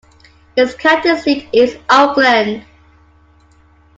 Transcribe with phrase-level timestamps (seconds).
[0.57, 2.65] Its county seat is Oakland.